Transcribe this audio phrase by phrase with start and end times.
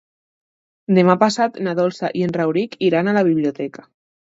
[0.99, 3.91] Demà passat na Dolça i en Rauric iran a la biblioteca.